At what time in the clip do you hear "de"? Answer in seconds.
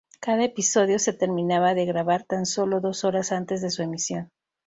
1.75-1.85, 3.61-3.69